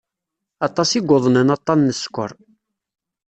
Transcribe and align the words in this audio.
Aṭas 0.67 0.89
i 0.93 0.99
yuḍnen 1.07 1.47
aṭṭan 1.55 1.79
n 1.93 1.97
sskeṛ. 2.01 2.31